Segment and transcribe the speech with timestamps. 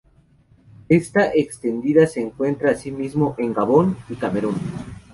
[0.89, 4.55] Esta extendida se encuentra asimismo en Gabón y Camerún.